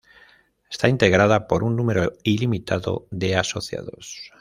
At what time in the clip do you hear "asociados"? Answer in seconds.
3.35-4.17